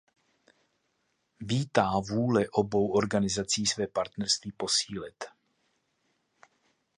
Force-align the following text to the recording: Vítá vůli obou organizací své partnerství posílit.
Vítá 1.39 1.91
vůli 2.09 2.49
obou 2.49 2.91
organizací 2.91 3.65
své 3.65 3.87
partnerství 3.87 4.51
posílit. 4.51 5.23